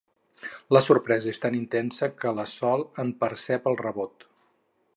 La 0.75 0.79
sorpresa 0.85 1.29
és 1.33 1.41
tan 1.43 1.57
intensa 1.57 2.09
que 2.23 2.31
la 2.39 2.45
Sol 2.53 2.85
en 3.05 3.13
percep 3.25 3.69
el 3.73 3.79
rebot. 3.83 4.27